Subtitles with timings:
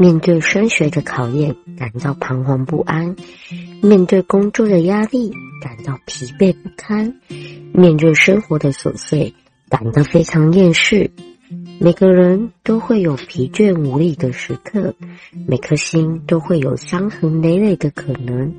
[0.00, 3.14] 面对升学的考验，感到彷徨不安；
[3.82, 5.30] 面对工作的压力，
[5.62, 7.12] 感到疲惫不堪；
[7.74, 9.34] 面对生活的琐碎，
[9.68, 11.10] 感到非常厌世。
[11.78, 14.94] 每个人都会有疲倦无力的时刻，
[15.46, 18.54] 每颗心都会有伤痕累累的可能。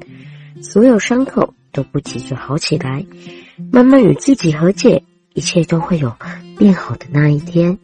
[0.61, 3.03] 所有伤口都不急着好起来，
[3.71, 5.01] 慢慢与自己和解，
[5.33, 6.15] 一切都会有
[6.59, 7.79] 变好的那一天。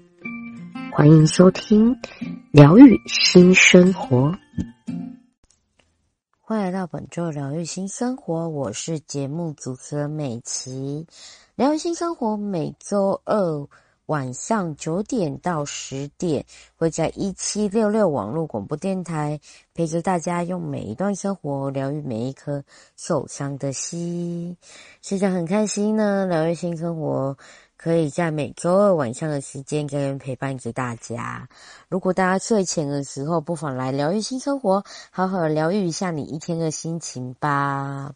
[0.97, 1.95] 欢迎收听
[2.51, 4.35] 疗愈新生活，
[6.41, 11.05] 欢迎来到本周疗愈新生活，我是节目主持人美琪。
[11.53, 13.67] 疗愈新生活每周二。
[14.07, 16.45] 晚上九点到十点，
[16.77, 19.37] 会在一七六六网络广播电台
[19.73, 22.63] 陪着大家，用每一段生活疗愈每一颗
[22.95, 24.55] 受伤的心。
[25.01, 27.37] 现在很开心呢，疗愈新生活
[27.87, 31.47] 可以在每周二晚上的时间跟人陪伴着大家。
[31.87, 38.11] 如果大家睡前的时候，不妨来疗愈新生活，好好疗愈一下你一天的心情吧。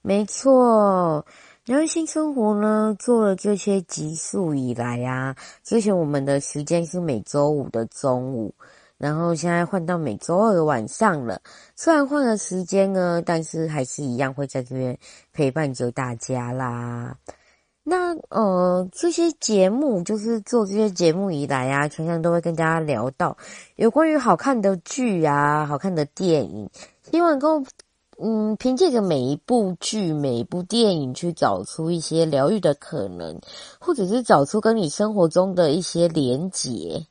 [0.00, 1.26] 没错。
[1.66, 8.54] 疗愈新生活呢，做了这些集数以来呀，之前我们的时间是每周五的中午，
[8.96, 11.42] 然后现在换到每周二的晚上了。
[11.76, 14.98] 虽然换了时间呢，但是还是一样会在这边
[15.34, 17.14] 陪伴着大家啦。
[17.82, 23.36] 那呃，这些节目就是做这些节目以来呀，常常都会跟大家聊到
[23.76, 26.68] 有关于好看的剧啊、好看的电影，
[27.10, 27.62] 希望能够。
[28.22, 33.40] 嗯，凭借着每一部剧、每一部电影去找出一些疗愈的可能，
[33.80, 37.06] 或者是找出跟你生活中的一些连结。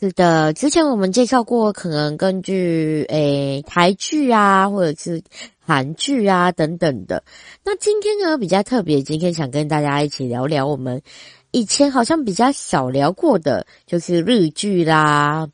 [0.00, 5.22] 是的，之前我们介绍过，可能根据诶台剧啊，或者是
[5.58, 7.22] 韩剧啊等等的。
[7.62, 11.02] 那今天呢，比较特别，今天想跟大家一起聊聊我们。
[11.50, 15.46] 以前好像比较少聊过的，就是日剧啦。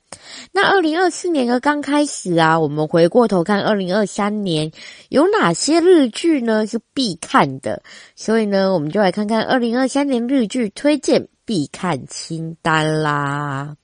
[0.52, 4.70] 那二零二四年的刚开始啊，我们回过头看二零二三年
[5.08, 6.64] 有哪些日剧呢？
[6.68, 7.82] 是必看的。
[8.14, 13.74] 所以呢，我们就来看看二零二三年日剧推荐必看清单啦。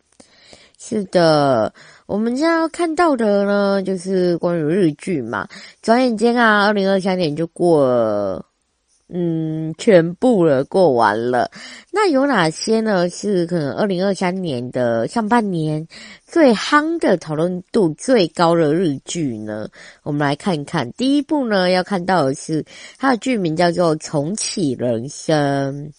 [0.85, 1.73] 是的，
[2.07, 5.47] 我们现在要看到的呢，就是关于日剧嘛。
[5.81, 8.45] 转眼间啊，二零二三年就过了。
[9.15, 11.49] 嗯，全部了，过完了。
[11.93, 13.09] 那有哪些呢？
[13.11, 15.87] 是可能二零二三年的上半年
[16.27, 19.69] 最夯的、讨论度最高的日剧呢？
[20.03, 20.91] 我们来看一看。
[20.95, 22.65] 第一部呢，要看到的是
[22.99, 25.75] 它的剧名叫做《重启人生》。《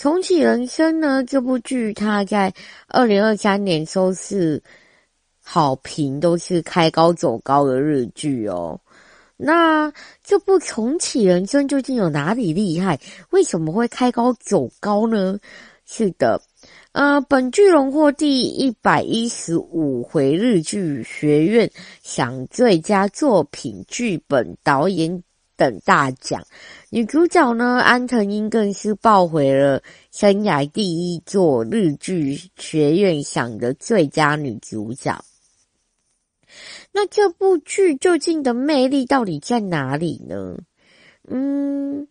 [0.00, 2.54] 重启人生》呢，这部剧它在
[2.88, 4.62] 二零二三年收视
[5.44, 8.80] 好评都是开高走高的日剧哦。
[9.36, 9.92] 那
[10.24, 12.98] 这部重启人生究竟有哪里厉害？
[13.28, 15.38] 为什么会开高走高呢？
[15.84, 16.40] 是的，
[16.92, 21.70] 呃，本剧荣获第一百一十五回日剧学院
[22.02, 25.22] 奖最佳作品、剧本、导演
[25.56, 26.42] 等大奖。
[26.92, 29.80] 女主角呢，安藤樱更是抱回了
[30.10, 35.24] 生涯第一座日剧学院奖的最佳女主角。
[36.90, 40.58] 那这部剧究竟的魅力到底在哪里呢？
[41.28, 42.08] 嗯，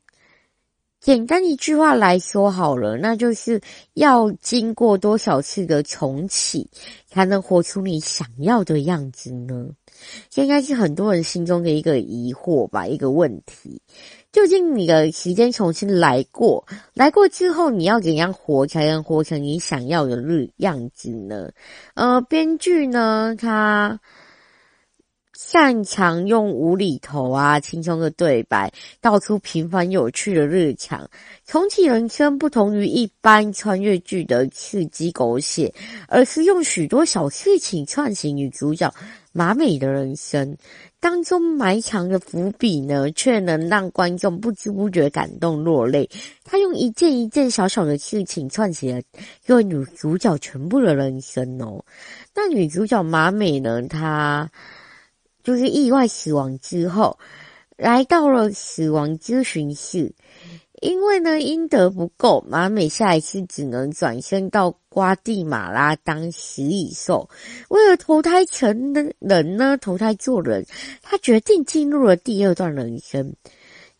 [1.01, 3.59] 简单一句话来说好了，那就是
[3.96, 6.69] 要经过多少次的重启，
[7.06, 9.72] 才能活出你想要的样子呢？
[10.29, 13.81] 这应该是很多人心中的一个疑惑吧，一个问题。
[14.31, 21.51] 究竟你的时间重新来过，来过之后，你要怎样活才能活成你想要的日样子呢？
[21.95, 24.00] 呃，编剧呢，他。
[25.41, 31.09] 擅长用无厘头啊、轻松的对白，道出平凡有趣的日常。
[31.46, 35.73] 重启人生不同于一般穿越剧的刺激狗血，
[36.09, 38.93] 而是用许多小事情串起女主角
[39.32, 40.58] 马美的人生，
[40.99, 46.09] 当中埋藏的伏笔呢，却能让观众不知不觉感动落泪。
[46.43, 51.84] 他用一件一件小小的事情串起了一个女主角全部的人生哦。
[52.35, 54.49] 那女主角马美呢，她。
[55.41, 57.17] 就是意外死亡之后，
[57.78, 60.13] 来到了死亡咨询室，
[60.81, 67.29] 因为呢阴德不够，马美下一次只能转身到瓜地马拉当食蚁兽。
[67.70, 70.66] 为了投胎成人呢，投胎做人，
[71.02, 73.34] 他决定进入了第二段人生，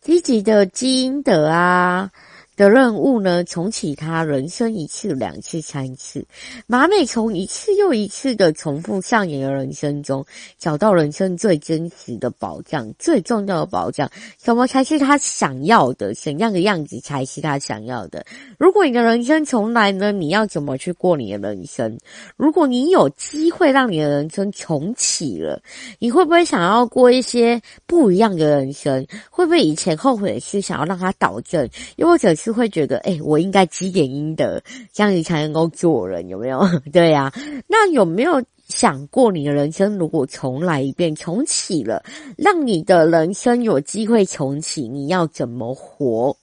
[0.00, 2.10] 积极的积阴德啊，
[2.56, 6.26] 的任务呢，重启他人生一次、两次、三次。
[6.66, 10.24] 马美从一次又一次的重复上演的人生中，
[10.58, 14.10] 找到人生最真实的宝藏，最重要的宝藏，
[14.42, 16.12] 什么才是他想要的？
[16.14, 18.24] 怎样的样子才是他想要的？
[18.58, 20.12] 如果你的人生重来呢？
[20.12, 21.98] 你要怎么去过你的人生？
[22.36, 25.62] 如果你有机会让你的人生重启了，
[25.98, 29.06] 你会不会想要过一些不一样的人生？
[29.30, 31.66] 会不会以前后悔的事想要让他导正？
[31.96, 34.60] 又或者是会觉得，哎、我应该积点阴德，
[34.92, 36.60] 这样你才能够做人，有没有？
[36.92, 37.32] 对呀、啊，
[37.66, 42.02] 那有没有想过你的人生如果重来一遍，重启了，
[42.36, 46.36] 让你的人生有机会重启，你要怎么活？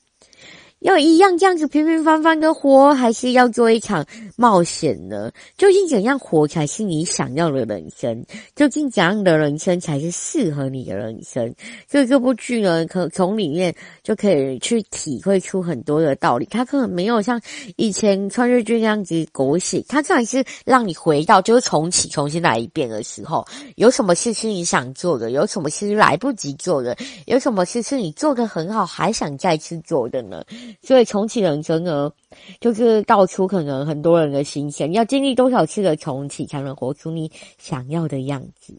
[0.81, 5.31] 要一样这样子平平凡凡的活，还是要做一场冒险呢？
[5.57, 8.23] 究竟怎样活才是你想要的人生？
[8.55, 11.51] 究竟怎样的人生才是适合你的人生？
[11.89, 16.47] 所以这部剧呢，可从里面就可以去体会出很多的道理。
[16.51, 17.41] 它可能没有像
[17.75, 23.43] 以前穿越剧那样子狗血，它可能是让你回到就是重启、重新来一遍的时候，
[23.77, 25.31] 有什么事是你想做的？
[25.31, 26.95] 有什么事是来不及做的？
[27.25, 30.43] 有什么事是你做得很好还想再次做的呢？
[30.81, 32.11] 所以重启人生呢，
[32.59, 38.77] 就是道出可能很多人的心声，要经历多少次的重启，才能活出你想要的样子。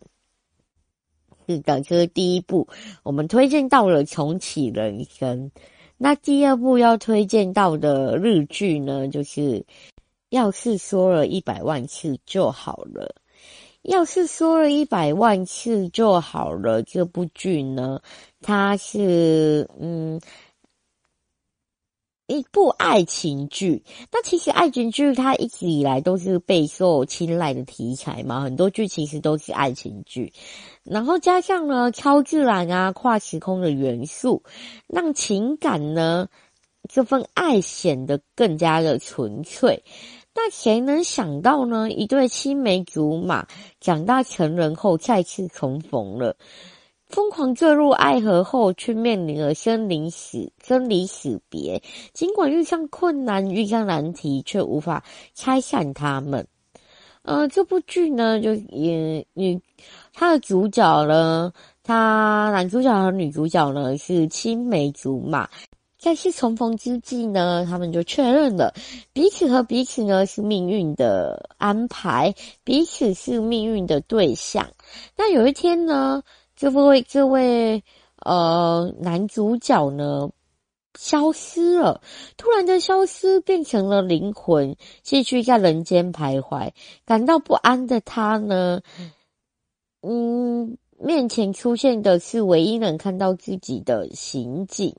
[1.47, 2.69] 是的，这是第一部，
[3.03, 5.51] 我们推荐到了重启人生。
[5.97, 9.65] 那第二部要推荐到的日剧呢，就是
[10.29, 13.15] 要是说了一百万次就好了。
[13.83, 18.01] 要是说了一百万次就好了，这部剧呢，
[18.41, 20.21] 它是嗯。
[22.29, 23.83] 一部爱情剧，
[24.13, 30.35] 那其实爱情剧它一直以来都是备受青睐的题材嘛，很多剧其实都是爱情剧，
[30.85, 34.43] 然后加上呢超自然啊、跨时空的元素，
[34.87, 36.29] 让情感呢
[36.87, 39.83] 这份爱显得更加的纯粹。
[40.35, 41.91] 那谁能想到呢？
[41.91, 43.47] 一对青梅竹马
[43.81, 46.37] 长大成人后再次重逢了。
[47.09, 51.83] 疯狂坠入爱河后，却面临了生离死、生离死别。
[52.13, 55.03] 尽管遇上困难、遇上难题，却无法
[55.35, 56.47] 拆散他们。
[57.23, 59.61] 呃，这部剧呢，就也女，
[60.15, 61.53] 他的主角呢，
[61.83, 65.49] 他男主角和女主角呢是青梅竹马，
[65.99, 68.73] 在次重逢之际呢，他们就确认了
[69.13, 72.35] 彼此和彼此呢是命运的安排，
[72.65, 74.67] 彼此是命运的对象。
[75.15, 76.23] 那有一天呢，
[76.59, 77.85] 这位这位
[78.17, 80.29] 呃男主角呢
[80.99, 82.03] 消失了，
[82.37, 84.75] 突然的消失，变成了灵魂，
[85.05, 86.73] 继续在人间徘徊。
[87.07, 88.81] 感到不安的他呢，
[90.03, 94.97] 嗯，面前出现的是唯一能看到自己的刑警。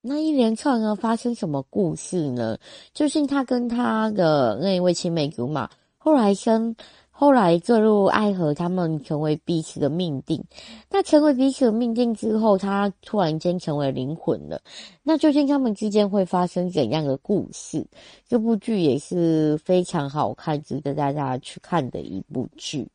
[0.00, 2.56] 那一连串呢，发生什么故事呢？
[2.94, 5.68] 究竟他跟他的那一位青梅竹马
[5.98, 6.74] 后来生。
[7.20, 10.42] 后来坠入爱河，他们成为彼此的命定。
[10.88, 14.58] 那成为彼此的命定之后，他突然间成为灵魂了。
[15.02, 17.86] 那究竟他们之间会发生怎样的故事？
[18.26, 22.88] 这部剧也是非常好看，值得大家去看的一部剧。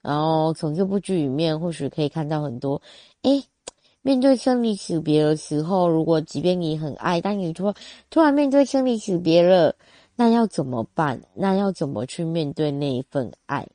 [0.00, 2.80] 然后从这部剧里面，或许可以看到很多：
[3.22, 3.42] 诶，
[4.00, 7.74] 面对生离死别的时候，如果即便你很爱，但你突
[8.10, 9.74] 突然面对生离死别了。
[10.16, 11.20] 那要怎么办？
[11.34, 13.66] 那要怎么去面对那一份爱？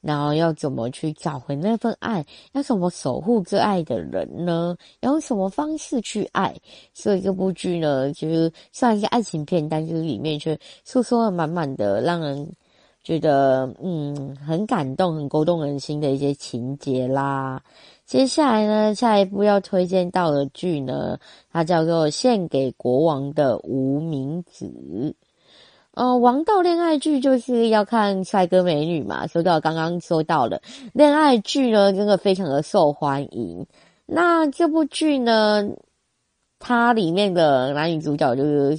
[0.00, 2.24] 然后要怎么去找回那份爱？
[2.52, 4.74] 要怎么守护这爱的人呢？
[5.00, 6.56] 要用什么方式去爱？
[6.94, 12.50] 所以这部剧呢，就是算一个爱情片，但是里面却诉说了满满的让人
[13.04, 17.62] 觉得嗯很感动、很勾动人心的一些情节啦。
[18.06, 21.18] 接下来呢，下一部要推荐到的剧呢，
[21.52, 24.64] 它叫做《献给国王的无名指》。
[26.00, 29.26] 呃，王道恋爱剧就是要看帅哥美女嘛。
[29.26, 30.62] 说到刚刚说到的
[30.94, 33.66] 恋爱剧呢，真的非常的受欢迎。
[34.06, 35.68] 那这部剧呢，
[36.58, 38.78] 它里面的男女主角就是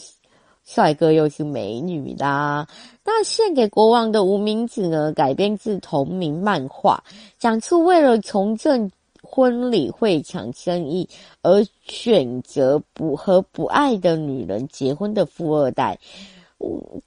[0.66, 2.68] 帅哥又是美女啦。
[3.06, 7.04] 那献给国王的无名指呢，改编自同名漫画，
[7.38, 8.90] 讲述为了从政
[9.22, 11.08] 婚礼会抢生意
[11.44, 16.00] 而选择不和不爱的女人结婚的富二代。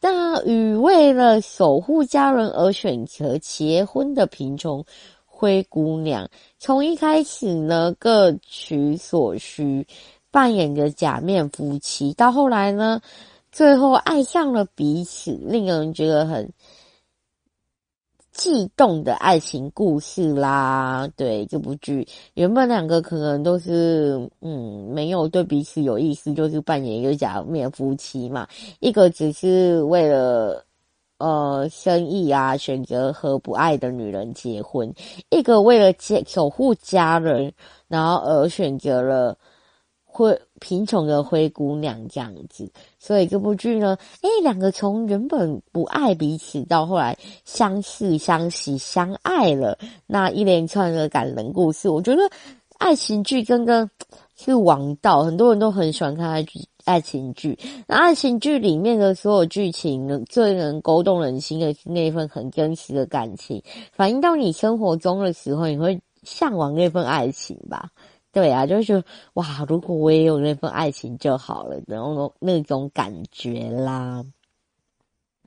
[0.00, 4.84] 大禹为了守护家人而选择结婚的贫穷
[5.24, 9.86] 灰姑娘，从一开始呢，各取所需，
[10.30, 13.00] 扮演着假面夫妻，到后来呢，
[13.52, 16.50] 最后爱上了彼此，令人觉得很
[18.34, 21.08] 悸动的爱情故事啦。
[21.16, 28.46] 对，这部剧原本两个可能都是嗯没有对彼此有意思，就是扮演一个假面夫妻嘛。
[28.80, 30.62] 一个只是为了
[31.18, 34.92] 呃生意啊，选择和不爱的女人结婚；
[35.30, 37.52] 一个为了守护家人，
[37.88, 39.38] 然后而选择了。
[40.16, 52.22] 会贫穷的灰姑娘这样子，所以这部剧呢，诶，两个从原本不爱彼此，到后来相识、相惜、相爱了，那一连串的感人故事，我觉得
[52.78, 53.90] 爱情剧真的
[54.36, 57.58] 是王道，很多人都很喜欢看爱剧、爱情剧。
[57.86, 67.90] 那爱情剧里面的所有剧情呢，最能勾动人心的是那一份很真实的感情，反映到你生活中的时候，你会向往那份爱情吧。
[68.34, 69.02] 对啊，就是
[69.34, 74.24] 哇，如果我也有那份爱情就好了，然后那种感觉啦。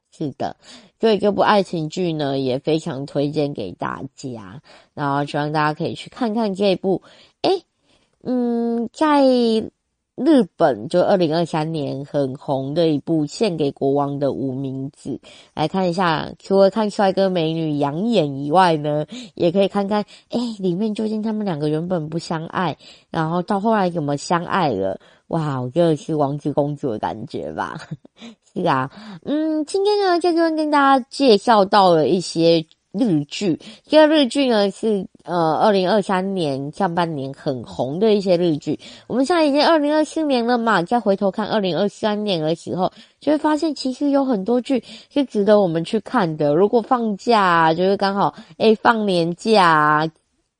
[0.09, 0.55] 是的，
[0.99, 4.61] 所以这部爱情剧呢，也非常推荐给大家，
[4.95, 7.03] 然后希望大家可以去看看这部。
[7.41, 7.61] 诶，
[8.23, 9.69] 嗯，在。
[10.17, 15.11] 日本就二零二三年很红的一部《献给国王的无名指》，
[15.53, 16.31] 来看一下。
[16.39, 19.05] 除了看帅哥美女养眼以外呢，
[19.35, 22.75] 也可以看看，哎，里面究竟他们两个原本不相爱，
[23.11, 24.99] 然后到后来怎么相爱了？
[25.27, 27.77] 哇，我觉得是王子公主的感觉吧？
[28.55, 28.89] 是啊，
[29.23, 32.65] 嗯，今天呢，在这边跟大家介绍到了一些。
[32.97, 38.79] 日剧，这个日剧呢是呃，二零二三年上半年很红的一些日剧。
[39.07, 46.55] 我们现在已经二零二四年了嘛，再回头看二零二三年的时候，就会发现其实有很多剧是值得我们去看的。
[46.55, 50.09] 如果放假，就是刚好诶放年假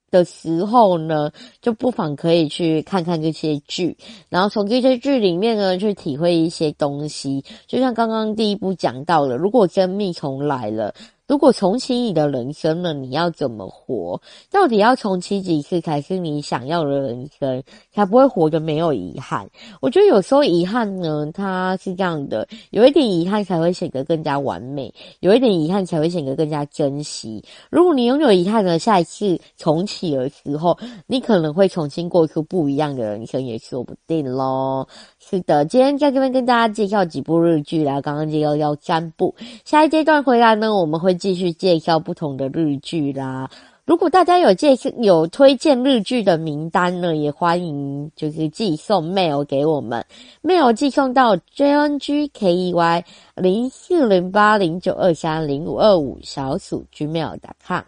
[0.09, 1.31] 的时候呢，
[1.67, 3.97] 就不妨可以去看看这些剧，
[4.29, 7.43] 然后从这些剧里面呢去体会一些东西。
[7.67, 10.93] 就像刚刚第一部讲到了，如果生命重来了。
[11.27, 14.21] 如果重启你的人生了，你要怎么活？
[14.49, 19.49] 到底要重启几次才是你想要的人生，才不会活得没有遗憾？
[19.81, 27.43] 我觉得有时候遗憾呢，它是这样的，有一点遗憾才会显得更加完美，有一点遗憾才会显得更加珍惜。
[27.69, 34.87] 如果你拥有遗憾呢，下一次重启的时候，你可能会重新过出不一样的人生，也说不定喽。
[35.19, 39.35] 是的，今天在这边跟大家介绍几部日剧啦，刚刚介绍要三部，
[39.65, 43.49] 下一阶段回来呢，我们会继续介绍不同的日剧啦。
[43.85, 50.05] 如果大家有介绍有推荐日剧的名单呢，也欢迎就是寄送 mail 给我们
[50.43, 53.03] ，mail 寄送到 jngkey
[53.35, 57.83] 零四零八零九二三零五二五小鼠 gmail.com。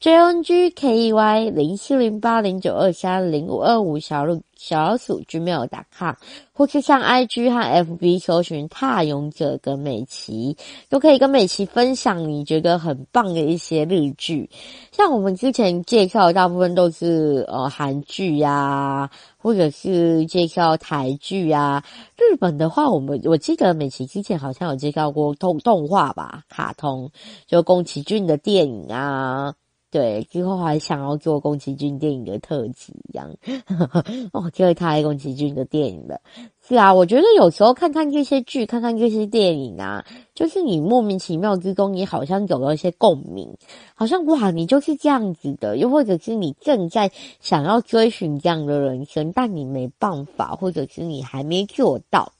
[0.00, 6.14] Jngkey 零七零八零九二三零五二五小鹿小鼠 gmail.com，
[6.52, 10.56] 或是上 IG 和 FB 搜寻踏勇者跟美琪，
[10.88, 14.50] 都可以跟美琪分享你觉得很棒的一些日剧。
[14.92, 21.84] 像我们之前介绍的大部分都是呃韩剧呀，或者是介绍台剧呀。
[22.16, 27.10] 日本的话，我们我记得美琪之前好像有介绍过动动画吧，卡通
[27.48, 29.54] 就宫崎骏的电影啊。
[29.90, 33.34] 对，之后还想要做宫崎骏电影的特辑一样，
[34.32, 36.20] 哦，就是太爱宫崎骏的电影了。
[36.60, 40.04] 是啊，我觉得有时候看看这些剧，看看这些电影啊，
[40.34, 43.56] 就是你莫名其妙之中，你好像有了一些共鸣，
[43.94, 52.32] 好像哇，你就是这样子的，又或者是你正在想要追寻这样的人生，但你没办法，或者是你还没做到。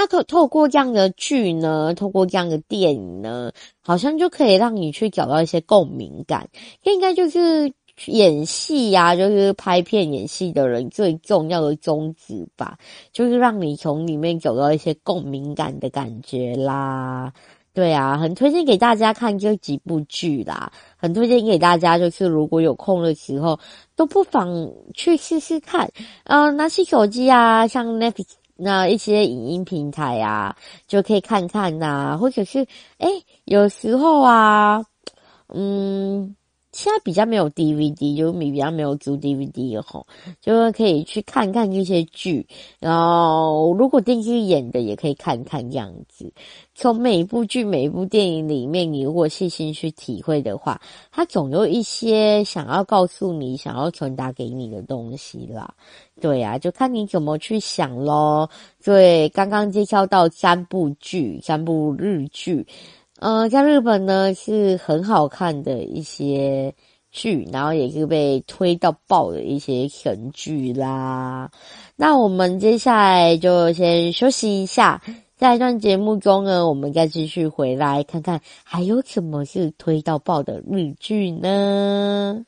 [0.00, 3.50] 那可透过这样的剧呢，透过这样的电影呢，
[3.80, 6.50] 好像就可以让你去找到一些共鸣感。
[6.84, 7.72] 这应该就是
[8.06, 12.78] 演戏呀、就是拍片演戏的人最重要的宗旨吧，
[13.12, 17.32] 就是让你从里面找到一些共鸣感的感觉啦。
[17.74, 23.58] 对啊，很推荐给大家看这几部剧啦，很推荐给大家，就是如果有空的时候，
[23.96, 25.90] 都不妨去试试看。
[26.22, 28.26] 嗯、拿起手机啊，像 Netflix。
[28.60, 30.56] 那一些影音平台啊，
[30.88, 32.66] 就可以看看呐、或者是，
[32.98, 33.08] 诶，
[33.44, 34.84] 有时候啊，
[35.54, 36.34] 嗯。
[36.72, 40.06] 现在比较没有 DVD，就比较没有租 DVD 的吼，
[40.40, 42.46] 就是可以去看看这些剧。
[42.78, 46.32] 然后如果电视剧演的，也可以看看这样子。
[46.74, 55.74] 从每一部剧、每一部电影里面，你如果细心去体会的话，它总有一些想要告诉你、想要传达给你的东西啦。
[56.20, 58.50] 对啊，就看你怎么去想咯。
[58.84, 62.66] 对，刚刚介绍到三部剧，三部日剧。
[63.20, 66.72] 呃，在日本呢是很好看的一些
[67.10, 71.50] 剧，然后也是被推到爆的一些神剧啦。
[71.96, 75.02] 那我们接下来就先休息一下，
[75.36, 82.44] 在一段节目中呢，我们再继续回来看看还有什么是推到爆的日剧呢？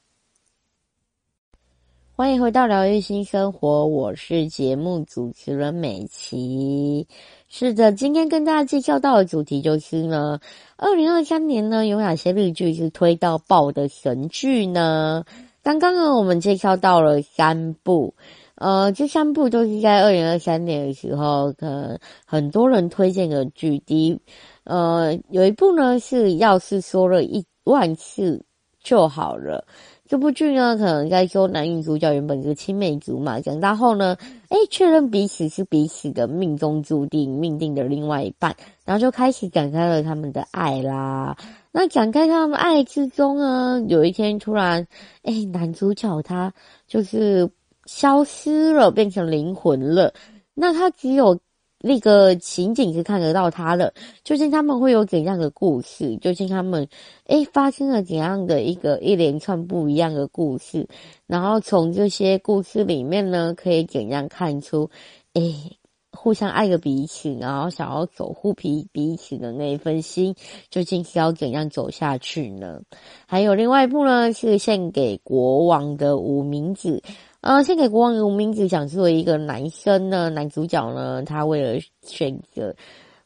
[2.21, 7.09] 欢迎回到疗愈新生活，我是节目主持人美琪。
[7.49, 10.39] 是的，今天跟大家介绍到的主题就是呢，
[10.77, 15.25] 二零二三年呢有哪些日剧是推到爆的神剧呢？
[15.63, 18.13] 刚刚呢我们介绍到了三部，
[18.57, 23.79] 呃，这三部都是在二零二三年的时候，可能很多人推荐的剧。
[23.79, 24.21] 第一，
[24.65, 28.45] 呃，有一部呢是要是说了一万次
[28.85, 29.65] 就好了。
[30.11, 34.17] 这部剧呢，可能在说男女主角原本是青梅竹马，长大后呢，
[34.49, 41.37] 诶，确认彼此是彼此的命中注定、命定的另外一半，然后就开始展开了他们的爱啦。
[41.71, 44.85] 那展开他们爱之中呢，有一天突然，
[45.23, 46.53] 诶，男主角他
[46.89, 47.49] 就是
[47.85, 50.13] 消失了，变成灵魂了。
[50.55, 51.39] 那他只有。
[51.83, 56.17] 那个情景是看得到他的，究竟他们会有怎样的故事？
[56.19, 56.87] 究竟他们
[57.27, 60.87] 诶发生了怎样的一个一连串不一样的故事？
[61.27, 64.91] 然后从这些故事里面呢，可以怎样看出
[65.33, 65.79] 诶
[66.13, 70.35] 互相爱着彼此，然后想要守护彼彼此的那一份心，
[70.69, 72.83] 究竟是要怎样走下去呢？
[73.27, 77.01] 还有另外一部呢，是献给国王的无名指。
[77.41, 82.77] 呃，先给国王无名指讲述了一个男生呢，男主角呢，他为了选择，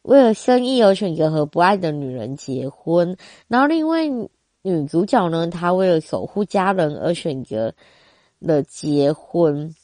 [0.03, 3.17] 为了生意而选择和不爱的女人结婚，
[3.49, 4.09] 然后另一位
[4.63, 7.75] 女主角呢，她为了守护家人而选择
[8.39, 9.75] 了结婚。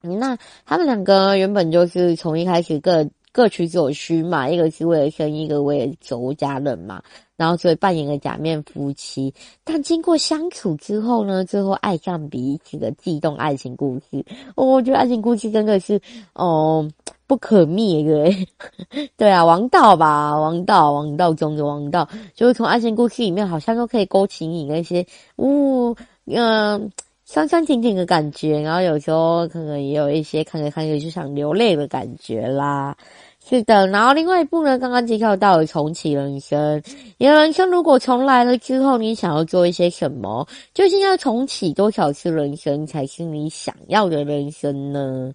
[0.00, 0.36] 那
[0.66, 7.02] 他们两个原本就是从一开始各各取所需嘛，一个是为了生意，一个为了守家人嘛。
[7.34, 9.34] 然后所以扮演了假面夫妻，
[9.64, 14.24] 但经过相处之后呢，最后爱上彼此的悸动爱情故事。
[14.54, 16.00] 我觉得爱情故事真的是
[16.34, 16.88] 哦
[17.26, 18.30] 不可灭的，
[19.16, 25.04] 对啊，王道吧，王道，王道中的王道，就是从爱情故事里面好像都可以勾起你那些，
[25.36, 25.96] 呜，
[26.26, 26.92] 嗯，
[27.32, 32.94] 酸酸甜甜的感觉，然后有时候可能也有一些看着看着就想流泪的感觉啦。
[33.42, 36.82] 是的，然后另外一部呢，刚刚介绍到了重启人生。
[37.16, 40.46] 你的人生如果重来了之后，你想要做一些什么？
[40.74, 45.32] 究竟要重启多少次人生才是你想要的人生呢？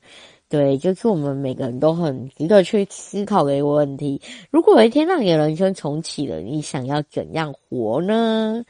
[0.50, 4.22] 对，就是我们每个人都很值得去思考的一个问题。
[4.50, 8.64] 如果有一天让你的人生重启了，你想要怎样活呢？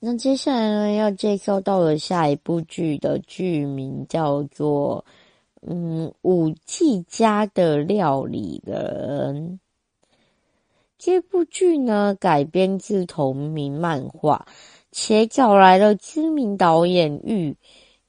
[0.00, 5.04] 那接下来呢，要介绍到了下一部剧的剧名叫做。
[5.62, 9.60] 嗯，舞伎家的料理人
[10.96, 14.46] 这部剧呢，改编自同名漫画，
[14.90, 17.54] 且找来了知名导演玉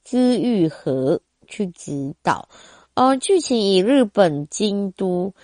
[0.02, 2.48] 枝裕和去指导。
[2.94, 5.34] 呃，剧情以日本京都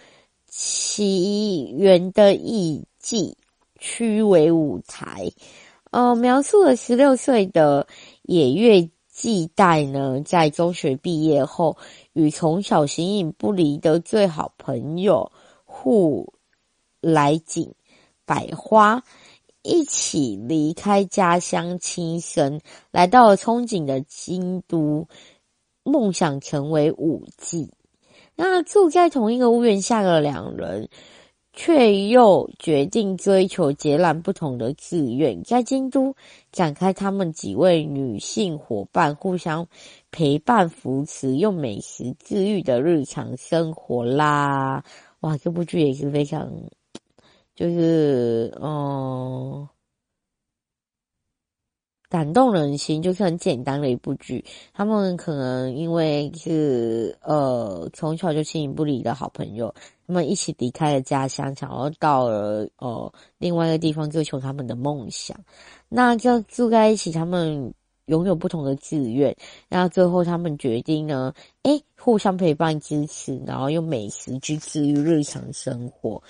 [0.51, 3.37] 祇园的艺伎
[3.79, 5.31] 区为舞台，
[5.91, 7.87] 呃，描述了十六岁的
[8.23, 11.77] 野月纪代呢，在中学毕业后，
[12.13, 15.33] 与从小形影不离的最好朋友
[15.65, 16.35] 户
[17.01, 17.75] 来景
[18.27, 19.03] 百花
[19.63, 25.09] 一起离开家乡轻生，来到了憧憬的京都，
[25.83, 27.71] 梦想成为舞伎。
[28.37, 30.91] 那住在同一个屋檐下的两人。
[31.61, 36.15] 却又决定追求截然不同的志愿，在京都
[36.53, 39.67] 展开他们几位女性伙伴互相
[40.13, 44.85] 陪伴扶持，用美食治愈的日常生活啦！
[45.19, 46.49] 哇，这部剧也是非常，
[47.57, 49.69] 就是嗯。
[52.11, 54.45] 感动人心，就是很简单的一部剧。
[54.73, 59.75] 他们可能因为是呃从小就形影不离的好朋友，
[60.07, 65.39] 他们一起离开了家乡，想要到了呃另外一个地方追求他们的梦想。
[65.89, 67.75] 那就住在一起，他们
[68.07, 69.37] 拥有不同的志愿。
[69.69, 76.23] 那最后他们决定呢，诶，互相陪伴支持，然后用美食去治愈日常生活。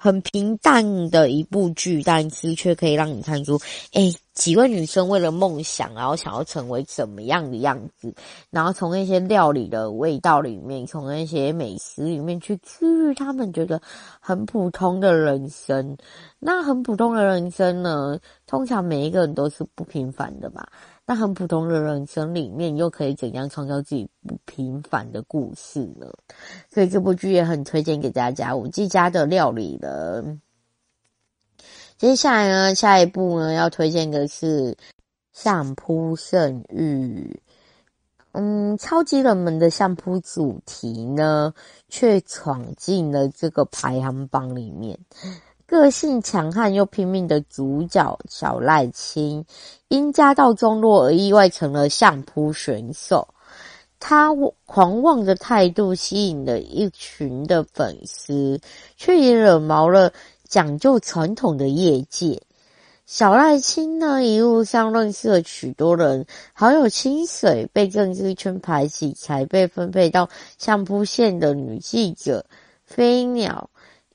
[0.00, 3.58] 很平淡的一部剧，但是却可以让你看出，
[3.94, 8.14] 诶，几位女生为了梦想，然后想要成为怎么样的样子，
[8.48, 13.82] 然后从那些料理的味道里面，从那些美食里面去治愈他们觉得
[14.20, 15.96] 很普通的人生。
[16.38, 20.68] 那很普通的人生呢，通常每一个人都是不平凡的吧。
[21.10, 26.06] 那很普通的人生里面，又可以怎样创造自己不平凡的故事呢？
[26.70, 28.54] 所以这部剧也很推荐给大家。
[28.54, 30.42] 舞伎家的料理人。
[31.96, 34.72] 接下来呢，下一部呢要推荐的是
[35.32, 37.40] 《相扑圣域》。
[38.32, 41.54] 嗯，超级冷门的相扑主题呢，
[41.88, 44.98] 却闯进了这个排行榜里面。
[45.68, 49.44] 个性强悍又拼命的主角小赖青，
[49.88, 53.28] 因家道中落而意外成了相扑选手。
[54.00, 54.30] 他
[54.64, 58.58] 狂妄的态度吸引了一群的粉丝，
[58.96, 60.10] 却也惹毛了
[60.48, 62.40] 讲究传统的业界。
[63.04, 72.46] 小赖青呢，一路上认识了许多人，好友清水被政治圈排挤，才被分配到相扑线的女记者
[72.86, 73.68] 飞鸟，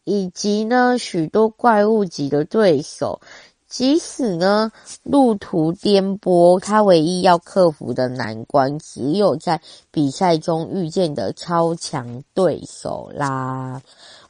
[0.04, 3.20] 以及呢许多怪物级的对手。
[3.68, 13.82] 即使呢，路途颠簸，他唯一要克服的难关，只有在比赛中遇见的超强对手啦。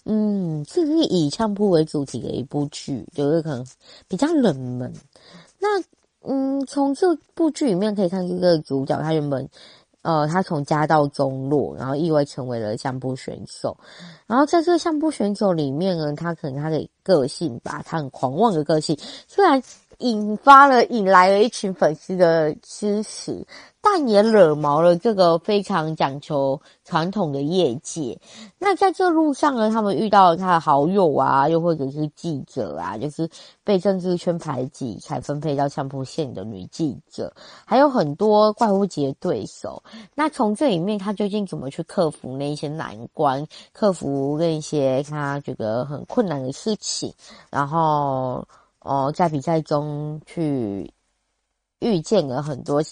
[0.05, 3.67] 嗯，这是以相扑为主题的一部剧，就是可能
[4.07, 4.93] 比较冷门。
[5.59, 5.67] 那
[6.21, 9.49] 嗯，从这部剧里面可以看出，这个主角他原本。
[10.03, 13.75] 呃，他从家道中落，然后意外成为了相扑选手。
[14.27, 18.95] 然后在这个相扑选手里面呢，他可能他的个性吧，他很狂妄的个性，
[19.27, 19.61] 虽然
[19.99, 23.45] 引发了引来了一群粉丝的支持。
[23.85, 28.17] 但也惹毛了这个非常讲求传统的业界。
[28.57, 33.29] 那在这路上呢，他们遇到了他的好友啊，又或者是记者啊，就是
[33.61, 37.33] 被政治圈排挤才分配到相扑线的女记者，
[37.65, 39.83] 还有很多怪物级的对手。
[40.15, 47.13] 那从这里面，他究竟怎么去克服那些难关，克服那些他觉得很困难的事情，
[47.49, 48.47] 然后
[48.83, 50.93] 哦，在比赛中去
[51.79, 52.81] 遇见了很多。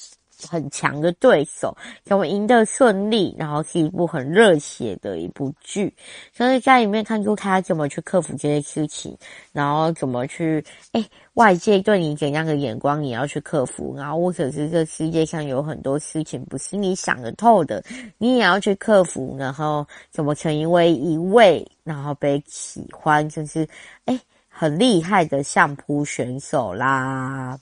[0.50, 5.96] 很强的对手，怎么赢得顺利，然后是一部很热血的一部剧，
[6.34, 9.16] 所以在里面看出他怎么去克服这些事情，
[9.52, 17.84] 然后怎么去，哎，外界对你怎样的眼光，你要去克服，然后或者是这世界上有很多事情不是你想得透的，
[18.18, 23.68] 你也要去克服，然后怎么成为一位，然后被喜欢，就是
[24.06, 24.20] 哎，
[24.54, 27.58] 很厉害的相扑选手啦，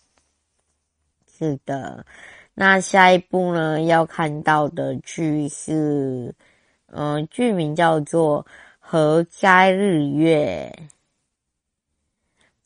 [1.37, 2.05] 是的。
[2.55, 6.33] 那下一部呢，要看到的剧是，
[6.87, 8.43] 嗯、剧名叫做
[8.79, 10.75] 《何灾日月》。《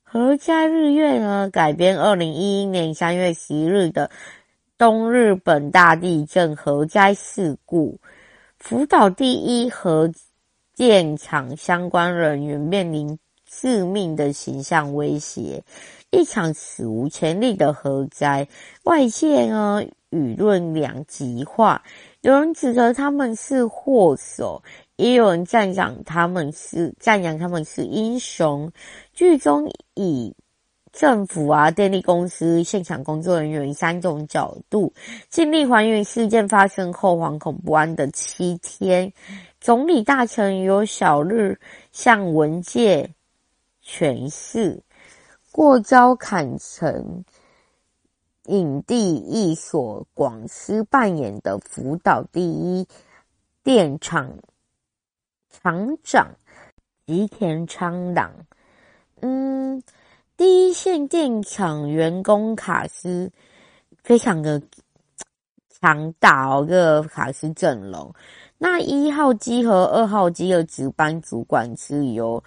[0.01, 4.09] 何灾日月》呢，改编二零一一年三月十一日的
[4.77, 7.99] 东日本大地震核灾事故，
[8.57, 10.09] 福岛第一核
[10.75, 13.19] 电厂相关人员面临
[13.61, 15.63] 致命的形象威胁。
[16.11, 18.47] 一场史无前例的核灾，
[18.83, 21.81] 外界呢舆论两极化，
[22.21, 24.61] 有人指责他们是祸首，
[24.95, 28.71] 也有人赞扬他们是赞扬他们是英雄。
[29.11, 30.35] 剧中以
[30.91, 34.93] 政府啊、电力公司、现场工作人员三种角度，
[35.29, 39.11] 尽力还原事件发生后惶恐不安的七天。
[39.59, 41.59] 总理大臣由小日
[41.91, 43.09] 向文介
[43.85, 44.81] 诠释。
[45.51, 47.23] 过招砍成
[48.45, 52.87] 影帝一所广司扮演的福岛第一
[53.61, 54.35] 电厂
[55.51, 56.27] 厂长
[57.05, 58.33] 吉田昌朗，
[59.21, 59.83] 嗯，
[60.35, 63.31] 第一线电厂员工卡斯
[64.01, 64.59] 非常的
[65.69, 68.11] 强大哦，这个卡斯阵容。
[68.57, 72.43] 那一号机和二号机的值班主管是由。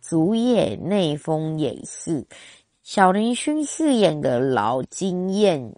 [0.00, 2.24] 主演内丰也是
[2.82, 5.72] 小林薰饰演的老经验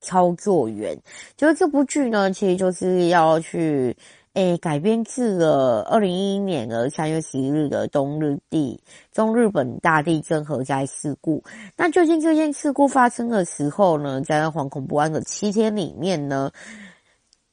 [0.00, 0.96] 操作员，
[1.36, 3.96] 就是这部剧呢，其实就是要去
[4.34, 11.42] 诶改编自了二零一一年的三月十一日的东日地中日本大地震核灾事故。
[11.76, 16.50] 那究竟这件事故发生的时候呢，在那惶恐不安的七天里面呢，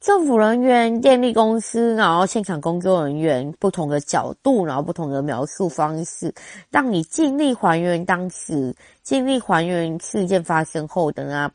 [0.06, 6.32] 政府人员、电力公司，然后现场工作人员不同的角度，然后不同的描述方式，
[6.70, 11.52] 让你尽力还原当时，尽力还原事件发生后的那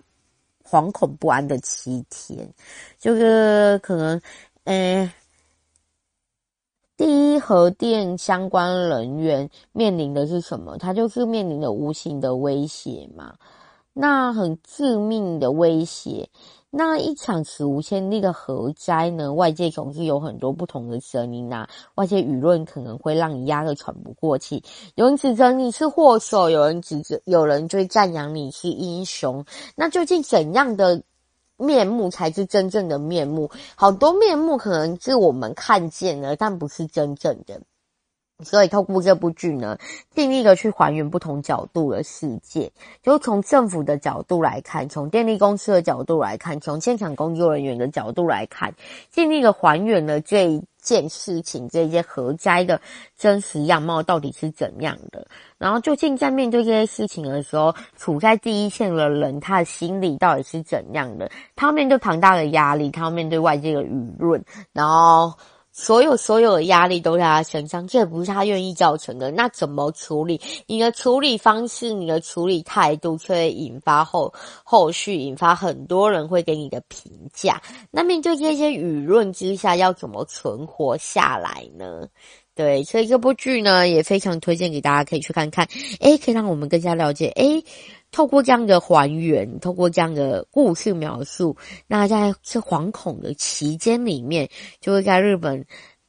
[0.69, 2.53] 惶恐不安的七天。
[2.99, 4.21] 就是可能，
[4.65, 5.15] 呃，
[6.97, 10.77] 第一核电相关人员面临的是什么？
[10.77, 13.37] 他就是面临的无形的威胁嘛，
[13.93, 16.29] 那很致命的威胁。
[16.73, 19.33] 那一场史无前例的核灾呢？
[19.35, 24.63] 外界总是有很多不同的声音啊，外界舆论可能会让你压得喘不过气。
[24.95, 29.45] 有人指责你是祸首，有人指责，有人就会赞扬你是英雄。
[29.75, 31.03] 那究竟怎样的
[31.57, 33.51] 面目才是真正的面目？
[33.75, 37.61] 好多面目可能是我们看见了，但不是真正的。
[38.43, 39.79] 所以透过这部剧呢，
[40.15, 42.71] 尽力的去还原不同角度的世界，
[43.03, 48.73] 就从政府的角度来看，从电力公司的角度来看，从现场工作人员的角度来看，
[49.11, 52.81] 尽力的还原了这一件事情，这些核灾的
[53.17, 55.27] 真实样貌到底是怎样的。
[55.59, 61.31] 然后究竟在面对这些事情的时候，处在第一线的人，他的心理到底是怎样的？
[61.55, 65.33] 他面对庞大的压力，他要面对外界的舆论，然后。
[65.73, 69.31] 所有所有的压力都在他身上，这也不是他愿意造成的。
[69.31, 70.41] 那怎么处理？
[70.67, 74.33] 你的处理方式，你的处理态度，却会引发后
[74.65, 77.63] 后续引发很多人会给你的评价。
[77.91, 82.07] 那面对这些舆论之下，要怎么存活下来呢？
[82.55, 85.67] 对，所以这部剧呢，也非常推荐给大家，可以去看看。
[86.01, 87.29] 诶，可以让我们更加了解。
[87.37, 87.63] 诶。
[88.13, 94.49] 透过这样的还原，透过这样的故事描述，那在这惶恐的期间里面，
[94.81, 95.65] 就会在日本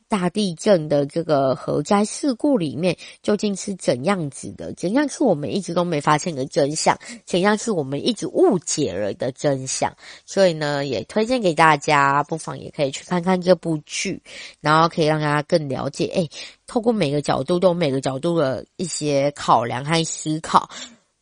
[0.10, 4.74] 大地震的这个核灾事故里面，究竟是怎样子的？
[4.74, 7.00] 怎样是我们一直都没发现的真相？
[7.26, 9.96] 怎样是我们一直误解了的真相？
[10.26, 14.22] 所以呢，也推荐给大家，不妨也可以去看看这部剧，
[14.60, 16.08] 然后可以让大家更了解。
[16.08, 16.30] 诶，
[16.68, 20.70] 透过每个角度都有每个角度的一些考量和思考。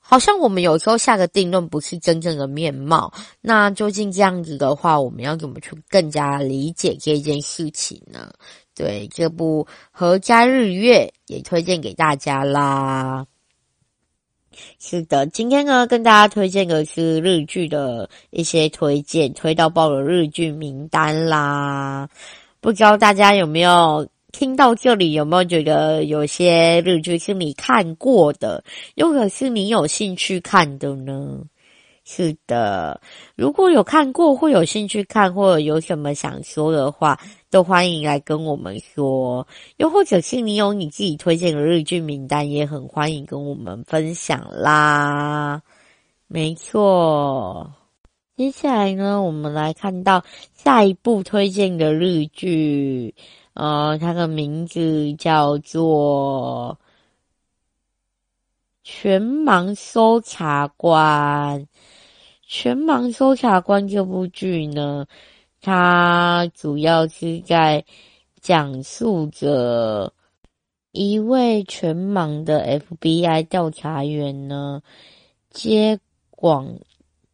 [0.09, 8.33] 好像我们有时候下个定论不是真正的面貌，那究竟这样子的话，我们要怎么去更加理解这件事情呢？
[8.73, 13.27] 对，这部《合家日月》也推荐给大家啦。
[14.79, 22.09] 是的，今天呢，跟大家推荐的是日剧的一些推荐，推到爆的日剧名单啦。
[22.59, 24.09] 不知道大家有没有？
[24.31, 28.63] 听到这里，有没有觉得有些日剧是你看过的，
[28.95, 31.41] 又或是你有兴趣看的呢？
[32.05, 32.99] 是的，
[33.35, 37.19] 如果有看过或有兴趣看，或者有什么想说的话，
[37.51, 39.47] 都欢迎来跟我们说。
[39.77, 45.61] 又或者是你有你自己推荐的日剧名单，也很欢迎跟我们分享啦。
[46.27, 47.71] 没错，
[48.35, 50.23] 接下来呢，我们来看到
[50.55, 53.13] 下一部推荐的日剧。
[53.59, 56.79] 呃，它的名字叫做
[58.85, 61.59] 《全盲搜查官》。
[62.47, 65.05] 《全盲搜查官》这部剧呢，
[65.59, 67.83] 它主要是在
[68.39, 70.13] 讲述着
[70.93, 74.81] 一位全盲的 FBI 调查员呢，
[75.49, 76.79] 接广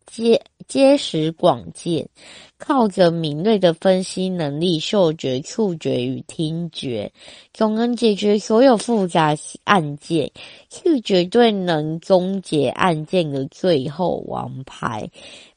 [0.07, 0.43] 接。
[0.67, 2.09] 结识广见，
[2.57, 7.11] 靠着敏锐的分析能力、嗅觉、触觉与听觉，
[7.53, 10.31] 总能解决所有复杂案件，
[10.71, 15.09] 是绝对能终结案件的最后王牌，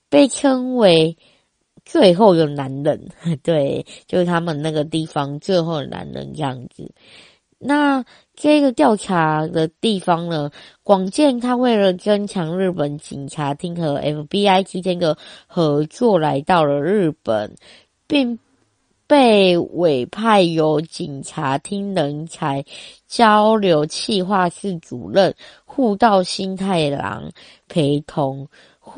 [0.09, 1.16] 被称为
[1.85, 3.09] “最后的男人”。
[3.42, 6.92] 对，就是他们那个地方最后的男人样子。
[7.59, 8.05] 那
[8.40, 10.48] 这个调查的地方呢，
[10.85, 17.57] 广见他为了增强日本警察厅和 FBI 之间的合作，来到了日本，
[18.07, 18.38] 并
[19.09, 22.64] 被委派由警察厅人才
[23.09, 27.33] 交流企划室主任户道新太郎
[27.66, 28.46] 陪同。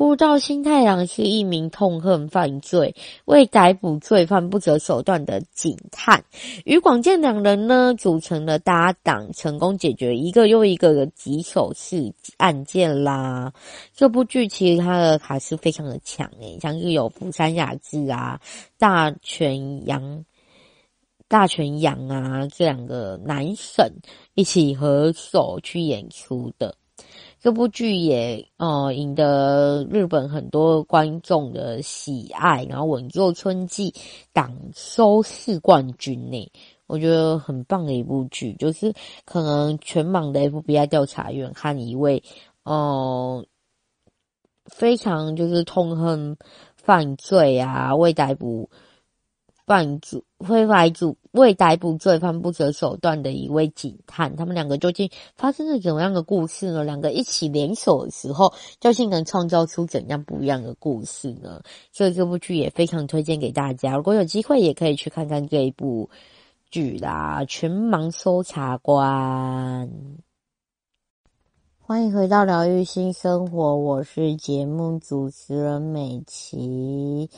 [0.01, 6.23] 户稻新太郎是一名痛恨犯罪、为逮捕罪犯不择手段的警探，
[6.65, 13.53] 与广见两人呢组成了搭档，成功解决一个又一个的棘手事案件啦。
[13.95, 18.41] 这部剧其实它的卡是非常的强诶，像是有福山雅治啊、
[18.79, 20.25] 大泉洋、
[21.27, 23.93] 大泉洋啊这两个男神
[24.33, 26.75] 一起合手去演出的。
[27.41, 33.95] 这部剧也呃赢得日本很多观众的喜爱，然后稳坐春季
[34.31, 36.51] 档收视冠军呢。
[36.85, 38.93] 我觉得很棒的一部剧，就是
[39.25, 42.21] 可能全网的 FBI 调查员和一位
[42.63, 43.43] 呃
[44.65, 46.37] 非常就是痛恨
[46.75, 48.69] 犯罪啊，未逮捕。
[49.65, 56.83] 犯罪会来组为逮捕罪犯不择手段的一位警探，他们两个究竟发生了怎么样的故事呢？
[56.83, 61.61] 两个一起联手的时候，究竟能创造出怎样不一样的故事呢？
[61.91, 66.09] 所以这部剧也非常推荐给大家，如果有机会也可以去看看这一部
[66.69, 69.87] 剧啦，《全盲搜查官》。
[71.79, 77.29] 欢迎回到疗愈新生活，我是节目主持人美琪。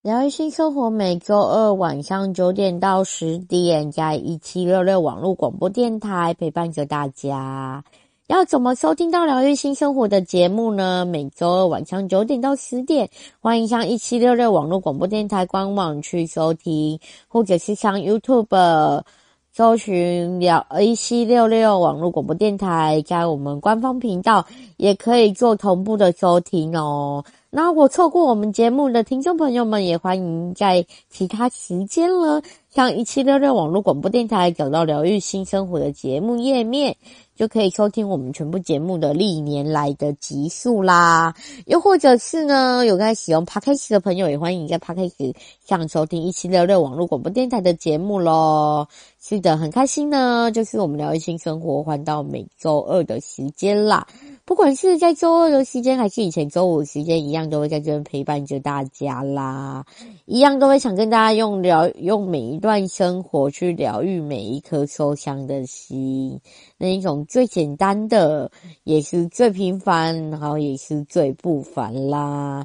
[0.00, 7.82] 疗愈新生活每周二晚上九点到十点，在一七六六网络广播电台陪伴着大家。
[8.28, 11.04] 要怎么收听到疗愈新生活的节目呢？
[11.04, 19.02] 每周二晚上九点到十点，欢迎上一七六六网络广播电台官网去收听，或者是上 YouTube。
[19.50, 27.24] 搜寻聊 AC66 网络广播电台，在我们官方频道也可以做同步的收听哦。
[27.50, 36.96] 那如果错过我们节目的听众朋友们，也欢迎在其他时间了，像一七六六网络广播电台找到疗愈新生活的节目页面。
[37.38, 48.88] 就可以收听我们全部节目的历年来的集数啦，又或者是呢，有在使用 Podcast 的朋友，也欢迎在 Podcast 上收听一七六六网络广播电台的节目喽。
[49.28, 54.06] 是的，很开心呢，就是我们疗愈新生活换到每周二的时间啦。
[54.46, 59.84] 不管是在周二的时间，还是以前周五的时间，一样都会在这边陪伴着大家啦。
[60.24, 66.40] 一样都会想跟大家用疗，用每一段生活去疗愈每一颗受伤的心，
[66.78, 68.50] 那一种最简单的，
[68.84, 72.64] 也是最平凡，然后也是最不凡啦。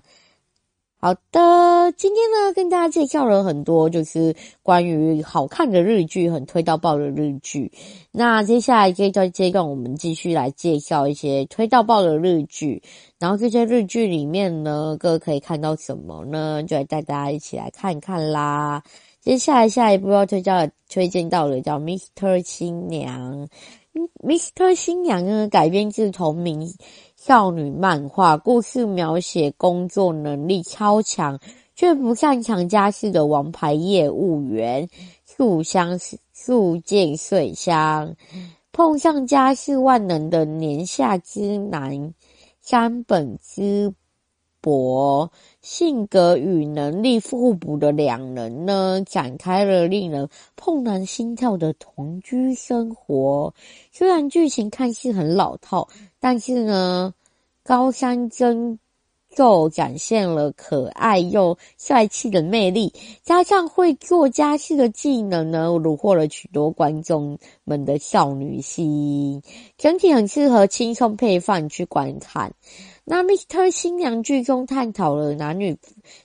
[1.04, 7.70] 好的，今天呢，跟大家介绍了很多，就是关于好看的日剧，很推到爆的日剧。
[8.14, 12.82] 那接下来这段阶段，我们继续来介绍一些推到爆的日剧。
[13.20, 16.64] 然后这些日剧里面呢，各可以看到什么呢？
[16.64, 18.82] 就来带大家一起来看看啦。
[19.20, 22.42] 接下来下一部要推荐推荐到的叫《Mr.
[22.46, 23.46] 新娘》，
[24.26, 24.74] 《Mr.
[24.74, 26.74] 新娘》呢改编自同名。
[27.26, 31.40] 少女漫画故事描写工作能力超强
[31.74, 34.90] 却不擅长家事的王牌业务员
[35.24, 35.98] 素香
[36.34, 38.14] 素见穗香，
[38.74, 42.14] 碰上家事万能的年下之男
[42.60, 43.94] 山本之
[44.64, 45.30] 博，
[45.62, 53.54] 性格与能力互补的两人呢，展开了令人怦然心跳的同居生活。
[53.92, 55.88] 虽然剧情看似很老套。
[56.26, 57.14] 但是呢，
[57.64, 58.80] 高山真
[59.36, 69.42] 宙展现了可爱又帅气的魅力，加上会做家事的技能呢，虏获了许多观众们的少女心，
[69.78, 72.54] 整体很适合轻松配饭去观看。
[73.06, 73.70] 那《Mr.
[73.70, 75.78] 新娘》剧中探讨了男女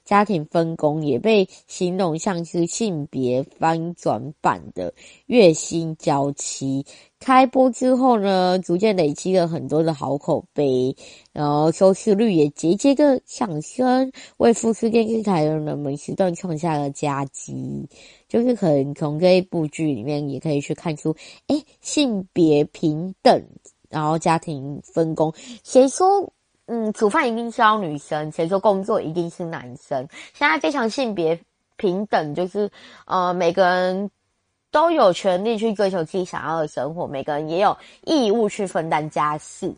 [0.04, 4.94] 家庭分工，也被形容像是性别翻转版的
[5.26, 6.86] 月薪娇妻。
[7.18, 10.94] 开播之后呢，逐渐累积了很多的好口碑，
[11.32, 17.88] 然后收视率也节节的上升，为富士电视台的人们时段创下了佳绩。
[18.28, 21.12] 就是可能从这一部剧里面也可以去看出，
[21.48, 23.44] 诶，性别平等，
[23.88, 26.32] 然后家庭分工，谁说？
[26.70, 30.06] 嗯，煮饭一定是要女生，谁说工作一定是男生？
[30.34, 31.40] 现在非常性别
[31.76, 32.70] 平等，就是
[33.06, 34.10] 呃，每个人
[34.70, 39.74] 都有权利去追求自己想要的生活，每个人也有义务去分担家事。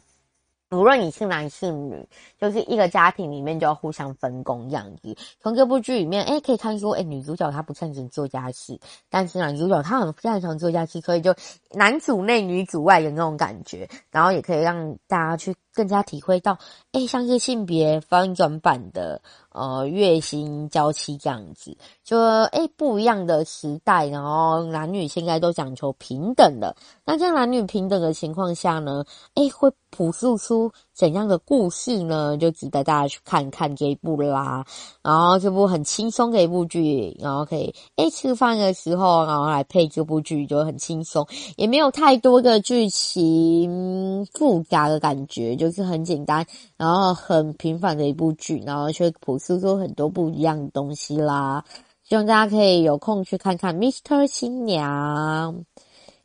[0.72, 2.06] 无论你是男是女，
[2.40, 5.16] 就是一个家庭里面就要互相分工这样子。
[5.42, 11.34] 从这部剧里面，哎可以看出，哎女主角她不擅长做家事，但是男主角他很擅长做家事，所以就
[11.72, 16.58] 男主内女主外的那种感觉，然后也可以让大家去更加体会到，
[16.92, 19.22] 诶像是性别翻转版的。
[19.52, 26.76] 呃，月薪娇妻这样子，就诶不一样的时代，然后男女现在都讲求平等了。
[27.04, 32.36] 那在男女平等的情况下呢，诶会朴素出怎样的故事呢？
[32.36, 34.66] 就值得大家去看看这一部啦。
[35.02, 46.44] 然后这部很轻松的一部剧，然后可以诶吃饭的时候，然后来配这部剧就很轻松，也没有太多的剧情复杂的感觉，就是很简单，
[46.76, 51.64] 然后很平凡的一部剧，然后却朴素出很多不一样的东西啦，
[52.06, 54.26] 希望大家可以有空去看看《Mr.
[54.26, 55.54] 新娘》。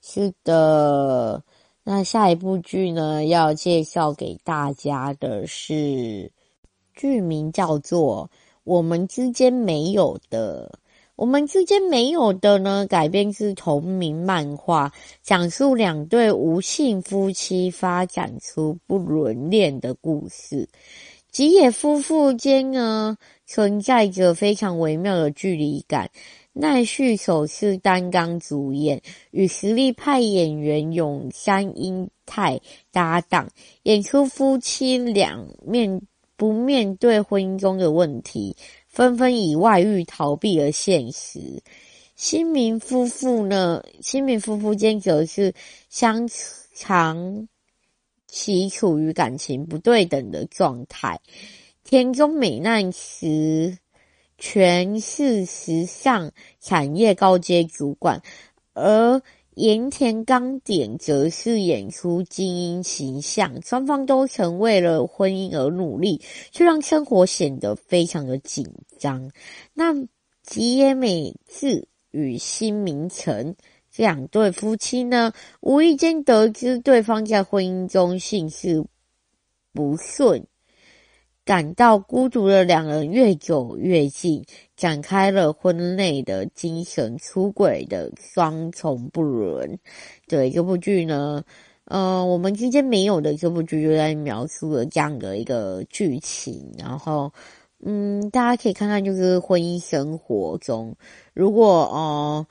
[0.07, 1.41] 是的，
[1.87, 6.31] 那下一部剧呢，要介绍给大家的是
[6.95, 8.27] 剧名叫做
[8.63, 10.67] 《我们之间没有的》。
[11.15, 20.67] 我们之间没有的呢，改编自同名漫画，讲述两对无性夫妻发展出不伦恋的故事。
[21.31, 26.09] 吉野夫妇间呢，存在着非常微妙的距离感。
[26.57, 33.49] 奈绪首次担纲主演，与实力派演员永山瑛太搭档，
[33.83, 36.01] 演出夫妻俩面
[36.37, 38.55] 不面对婚姻中的问题，
[38.87, 41.61] 纷纷以外遇逃避了现实。
[42.15, 45.53] 新民夫妇呢，新民夫妇间则是
[45.89, 46.25] 相
[46.73, 47.49] 长。
[48.27, 51.19] 其处于感情不对等的状态。
[51.85, 53.77] 田中美奈实
[54.37, 58.21] 全是时尚产业高阶主管，
[58.73, 59.21] 而
[59.55, 63.61] 盐田刚典则是演出精英形象。
[63.61, 66.21] 双方都曾为了婚姻而努力，
[66.51, 68.69] 却让生活显得非常的紧
[68.99, 69.31] 张。
[69.73, 69.93] 那
[70.43, 73.55] 吉野美智与新名成。
[73.89, 75.31] 这两对夫妻呢，
[75.61, 78.83] 无意间得知对方在婚姻中性事
[79.71, 80.45] 不顺，
[81.45, 84.43] 感到孤独的两人越走越近，
[84.75, 89.79] 展开了婚内的精神出轨的双重不伦。
[90.27, 91.43] 对，这部剧呢，
[91.85, 97.31] 呃，我们之间没有的这部剧就在描述了这样的一个剧情，然后。
[97.87, 100.95] 嗯，大家可以看看，就是婚姻生活中，
[101.35, 102.47] 如果呃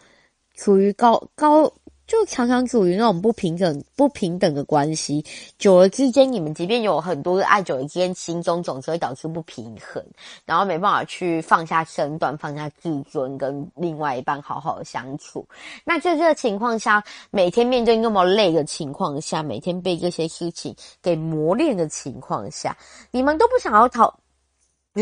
[0.55, 1.65] 处于高高，
[2.07, 5.25] 就常常处于那种不平等不平等的关系，
[5.59, 10.05] 久了之间，你们即便有很多的爱，久了之间，心中总是会导致不平衡，
[10.45, 15.47] 然后没办法去放下身段，放下自尊，跟另外一半好好的相处。
[15.85, 22.77] 那在这个情况下，每天面对那么累的情况下，每天被这些事情给磨练的情况下，
[23.11, 24.15] 你们都不想要逃。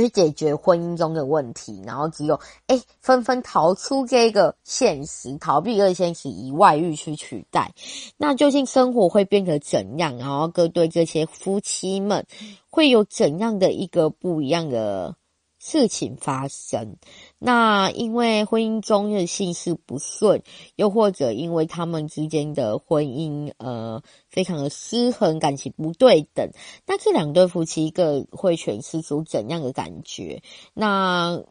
[0.00, 7.72] 去解决婚姻中的问题，然后只有哎，纷纷逃出这个现实，逃避这个现实，以外遇去取代。
[8.16, 10.16] 那究竟生活会变得怎样？
[10.16, 12.26] 然后各对这些夫妻们
[12.70, 15.16] 会有怎样的一个不一样的
[15.64, 16.96] 事情发生？
[17.38, 20.42] 那因为婚姻中的性事不顺，
[20.74, 26.50] 又或者因为他们之间的婚姻呃非常的失衡，感情不对等，
[26.84, 30.42] 那这两对夫妻一个会诠释出怎样的感觉？
[30.74, 31.44] 那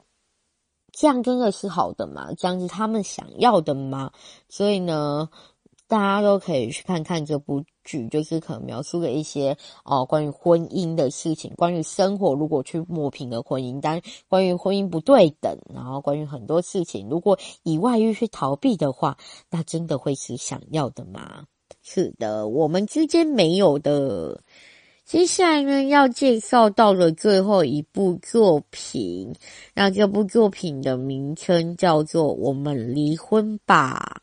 [0.91, 2.33] 这样真的是好的吗？
[2.37, 4.11] 这样是他们想要的吗？
[4.49, 5.29] 所以呢，
[5.87, 9.51] 大家都可以去看看这部剧，就是可能描述了一些
[9.83, 19.17] 哦、呃、关于婚姻的事情，关于生活如果去磨平了婚姻，但关于婚姻不对等，然后关于很多事情，如果以外遇去逃避的话，
[19.49, 21.45] 那真的会是想要的吗？
[21.81, 24.41] 是的，我们之间没有的。
[25.03, 29.33] 接下来呢，要介绍到了最后一部作品，
[29.73, 34.21] 那这部作品的名称叫做《我们离婚吧》。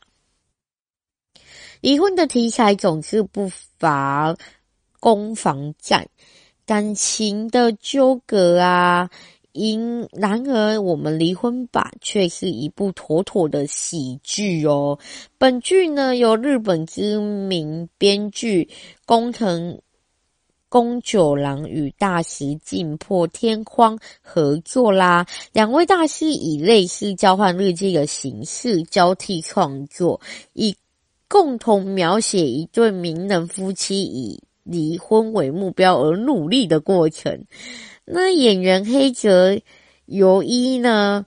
[1.81, 4.35] 离婚的题材总是不乏
[4.99, 6.07] 攻防战、
[6.65, 9.09] 感情的纠葛啊。
[9.51, 14.97] 因然而，我们离婚吧却是一部妥妥的喜剧哦。
[15.39, 18.69] 本剧呢，由日本知名编剧
[19.07, 19.81] 工藤
[20.69, 25.25] 公九郎与大师近破天荒合作啦。
[25.51, 30.21] 两位大师以类似交换日记的形式交替创作，
[30.53, 30.73] 以
[31.29, 37.45] 共同描写一对名人夫妻以离婚为目标而努力的过程。
[38.03, 39.61] 那演员黑泽
[40.05, 41.25] 由一呢，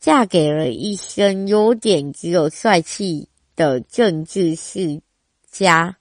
[0.00, 5.02] 嫁给了一身优点只有帅气的政治世
[5.50, 5.98] 家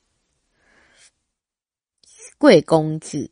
[2.38, 3.30] 贵公子。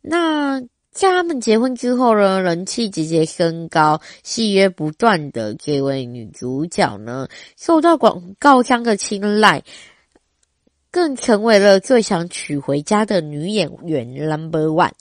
[0.00, 0.62] 那。
[0.96, 9.62] 在他们结婚之后呢，人气直接升高，戏约不断的这位女主角呢，受到广告商的青睐，
[10.96, 14.92] 更成为了最想娶回家的女演员 Number One。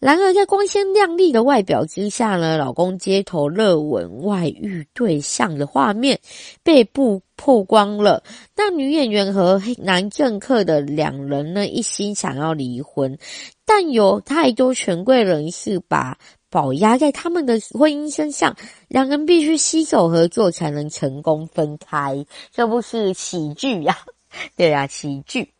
[0.00, 6.18] 然而，在光鲜亮丽的外表之下呢，老公街头热吻外遇对象的画面
[6.64, 8.24] 被曝曝光了。
[8.56, 13.16] 那女演员和男政客的两人呢，一心想要离婚，
[13.64, 16.18] 但有太多权贵人士把
[16.50, 18.56] 宝压在他们的婚姻身上，
[18.88, 22.26] 两人必须携手合作才能成功分开。
[22.50, 23.96] 这不是喜剧呀？
[24.56, 25.52] 对啊，喜剧。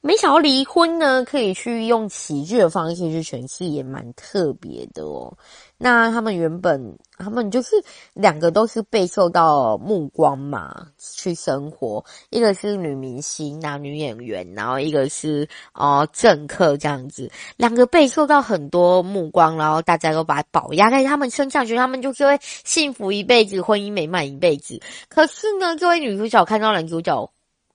[0.00, 5.36] 没想到离婚呢，可以去用喜剧的方式去诠释，也蛮特别的哦。
[5.76, 7.76] 那他们原本，他们就是
[8.14, 12.04] 两个都是备受到目光嘛，去生活。
[12.30, 17.30] 一个是女明星，男女演员，然后一个是哦、呃、政客这样子。
[17.56, 24.80] 两个备受到很多目光，然后大家都把宝压在他们身上，觉得他们就是会幸福一辈子，婚姻美满一辈子。
[25.08, 27.30] 可是呢，这位女主角看到男主角。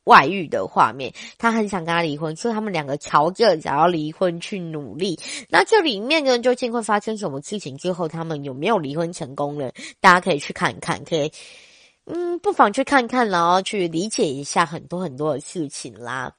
[0.06, 5.20] 外遇的画面，他很想跟他离婚，所以他们两个朝着想要离婚去努力。
[5.50, 7.78] 那这里面呢，究竟会发生什么事情？
[7.78, 9.72] 之后他们有没有离婚成功呢？
[10.00, 11.32] 大家可以去看看，可以，
[12.06, 16.34] 嗯，不妨去看看，然后去理解一下很多很多的事情啦。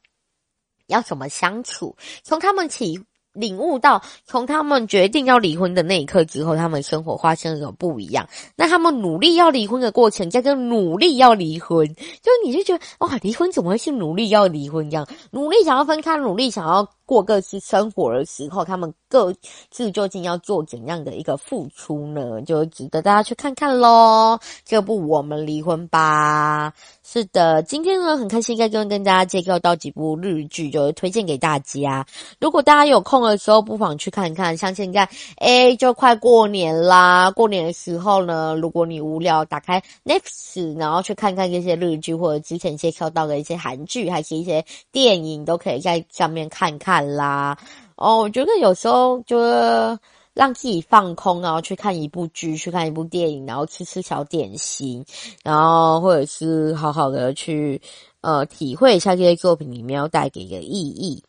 [0.86, 1.96] 要怎么相处？
[2.22, 3.00] 从他们起。
[3.34, 8.28] 领悟到，从他们决定要离婚的那一刻之后，他们生活发生了种不一样？
[8.56, 15.06] 那他们努力要离婚的过程，叫做努力要离婚，就你就觉得哇，离婚怎么会是努力要离婚这样？
[15.32, 19.32] 努力想要分开，努力想要过各自生活的时候，他们各
[19.70, 22.40] 自究竟要做怎样的一个付出呢？
[22.42, 24.38] 就值得大家去看看喽。
[24.64, 26.70] 这部《我们离婚吧》
[27.02, 32.06] 是的，今天呢很开心在这边跟大家介绍到几部日剧，就是推荐给大家。
[32.40, 34.56] 如果大家有空的时候，不妨去看看。
[34.56, 46.93] 像现在，诶就快过年啦，过年的时候呢，如果你无聊，打开 Netflix，然后去看看这些日剧，或者之前介绍到的一些韩剧，还是一些电影，都可以在上面看看。
[46.94, 47.58] 看啦，
[47.96, 49.98] 哦，我觉得有时候就是
[50.32, 55.04] 让自己放空，然后去看一部剧，去看一部电影，然后吃吃小点心，
[55.42, 57.80] 然后或者是好好的去
[58.20, 61.20] 呃体会一下这些作品里面要带给的意义。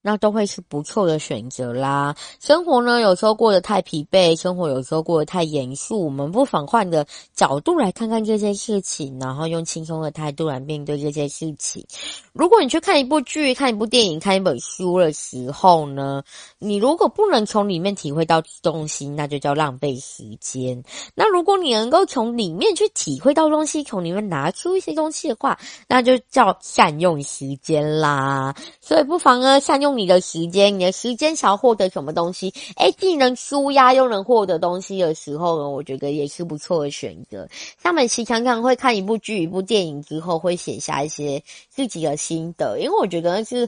[0.00, 2.14] 那都会是不错的选择啦。
[2.40, 11.84] 生活呢，有时候过得太疲惫，生活有时候过得太严肃，我们不妨换个角度来看看这些事情，然后用轻松的态度来面对这些事情。
[12.32, 16.22] 如果你去看一部剧、看一部电影、看一本书的时候呢，
[16.60, 20.80] 你如果不能从里面体会到东西，那就叫浪费时间。
[21.16, 28.54] 那如果你能够从里面去体会到东西，从里面拿出一些东西的话，那就叫善用时间啦。
[28.80, 29.87] 所以不妨呢，善用。
[29.88, 32.52] 用你的时间，你的时间想要获得什么东西？
[32.76, 37.48] 诶，既能舒压又能获得东西的时候呢，我觉得也是不错的选择。
[37.82, 43.66] 像美琪常常会看一部剧、一部电影之后，会写下一些自己的心得，因为我觉得是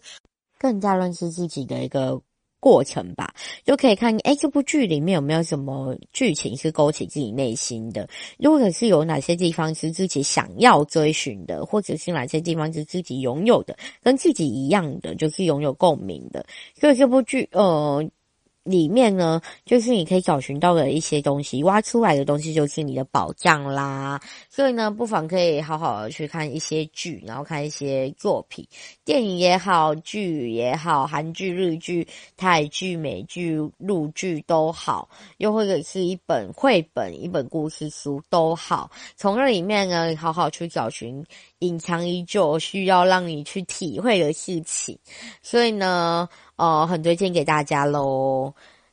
[0.59, 2.21] 更加认识自己的一个。
[2.61, 3.35] 过程吧，
[3.65, 8.09] 就可以看，诶，这部剧里面有没有什么剧情是勾起自己内心的，
[8.39, 16.47] 如果是有哪些地方是自己想要追寻的，或者是哪些地方是自己拥有的，跟自己一样的，就是拥有共鸣的。
[16.79, 18.09] 所以这部剧，呃。
[18.63, 24.21] 里面呢，就是你可以找寻到的一些东西，挖出来的东西就是你的宝藏啦。
[24.49, 28.67] 所以呢，不妨可以好好的去看一些剧，然后看一些作品，
[29.05, 32.07] 电影也好，剧也好，韩剧、日剧、
[32.37, 35.09] 泰剧、美剧、陆剧都好，
[35.39, 41.25] 又或者是一本绘本、一本故事书都好，从那里面呢，好好去找寻
[41.61, 44.99] 隐藏已久需要让你去体会的事情。
[45.43, 46.29] 所以呢。
[46.61, 48.53] 哦，很推荐给大家喽。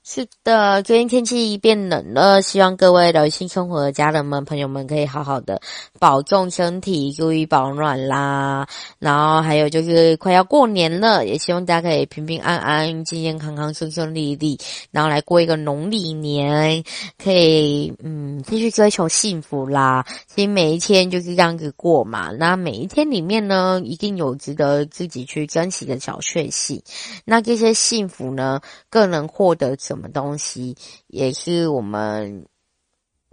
[0.09, 5.59] 是的，最近天气变冷了，希望各位的新生活的家人们、朋友们可以好好的
[5.99, 8.65] 保重身体，注意保暖啦。
[8.99, 14.57] 然后还有就是快要过年了，也希望大家可以平平安安、健健康康、顺顺利利，
[14.91, 16.81] 然后来过一个农历年，
[17.21, 20.05] 可以嗯继续追求幸福啦。
[20.25, 26.81] 其实每一天就是这样子过嘛，那每一天里面呢，一定有值得自己去珍惜的小确幸。
[27.25, 29.96] 那这些幸福呢，更能获得什？
[29.97, 30.75] 什么东西
[31.07, 32.47] 也是我们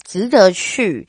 [0.02, 1.06] 值得去。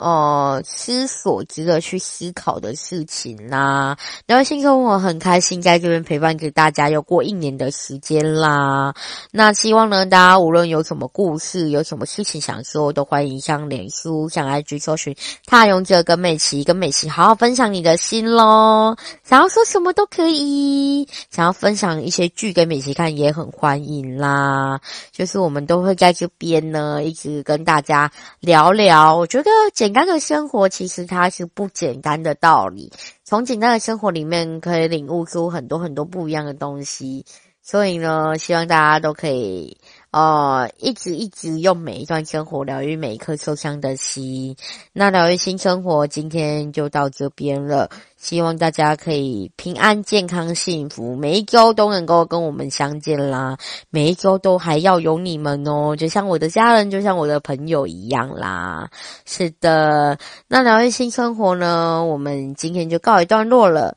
[0.00, 3.98] 呃，思索值得去思考的事情啦。
[4.24, 8.94] 然后新生活很开心在这边陪伴着大家，又过一年的时间啦。
[9.30, 18.96] 那希望呢，大家无论有什么故事，有什么事情想说，都欢迎上脸书、上 IG 搜寻“踏勇者”跟美琪，跟美琪好好分享你的心咯。
[19.22, 24.80] 想要说什么都可以，想要分享一些剧给美琪看也很欢迎啦。
[25.12, 29.14] 就是我们都会在这边呢，一直跟大家聊聊。
[29.14, 29.89] 我觉得简。
[29.90, 32.92] 简单的生活其实它是不简单的道理，
[33.24, 37.26] 从简单的生活里面可以领悟出很多很多不一样的东西，
[37.60, 39.78] 所以呢，希望大家都可以。
[40.12, 44.56] 哦，一直一直用每一段生活疗愈每一颗受伤的心。
[44.92, 53.56] 那疗愈新生活今天就到这边了，希望大家可以平安、健康、幸福，每一周都能够跟我们相见啦。
[53.90, 58.90] 每一周都还要有你们哦，就像我的家人，就像我的朋友一样啦。
[59.24, 63.96] 是的，那疗愈新生活呢，我们今天就告一段落了。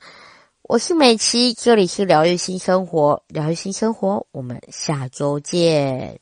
[0.73, 6.19] 我是美琪，这里是疗愈新生活，疗愈新生活，我们下周见。